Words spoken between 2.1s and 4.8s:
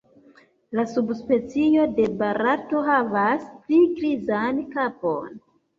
Barato havas pli grizan